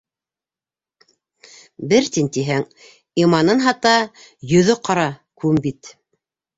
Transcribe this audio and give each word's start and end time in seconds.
Бер 1.91 2.09
тин 2.17 2.31
тиһәң, 2.39 2.67
иманын 3.27 3.65
һата, 3.69 3.95
йөҙө 4.53 4.81
ҡара, 4.91 5.09
күн 5.43 5.67
бит. 5.71 5.97